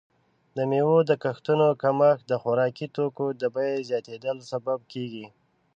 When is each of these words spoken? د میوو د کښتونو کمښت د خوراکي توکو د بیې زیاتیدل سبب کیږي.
د 0.55 0.57
میوو 0.69 0.97
د 1.09 1.11
کښتونو 1.23 1.67
کمښت 1.81 2.23
د 2.27 2.33
خوراکي 2.41 2.87
توکو 2.95 3.25
د 3.41 3.43
بیې 3.55 3.85
زیاتیدل 3.89 4.37
سبب 4.51 4.79
کیږي. 4.91 5.25